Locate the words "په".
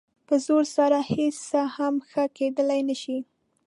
0.27-0.35